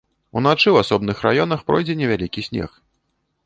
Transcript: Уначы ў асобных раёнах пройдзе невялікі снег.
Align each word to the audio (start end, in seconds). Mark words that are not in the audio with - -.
Уначы 0.39 0.63
ў 0.71 0.77
асобных 0.85 1.21
раёнах 1.27 1.59
пройдзе 1.69 1.97
невялікі 2.03 2.47
снег. 2.51 2.69